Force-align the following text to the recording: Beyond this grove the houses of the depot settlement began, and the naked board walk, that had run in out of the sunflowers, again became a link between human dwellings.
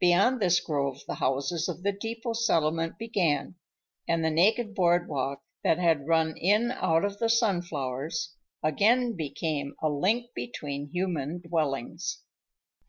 Beyond 0.00 0.40
this 0.42 0.58
grove 0.58 1.02
the 1.06 1.14
houses 1.14 1.68
of 1.68 1.84
the 1.84 1.92
depot 1.92 2.32
settlement 2.32 2.98
began, 2.98 3.54
and 4.08 4.24
the 4.24 4.32
naked 4.32 4.74
board 4.74 5.06
walk, 5.08 5.44
that 5.62 5.78
had 5.78 6.08
run 6.08 6.36
in 6.36 6.72
out 6.72 7.04
of 7.04 7.20
the 7.20 7.28
sunflowers, 7.30 8.34
again 8.64 9.14
became 9.14 9.76
a 9.80 9.88
link 9.88 10.30
between 10.34 10.88
human 10.90 11.40
dwellings. 11.40 12.18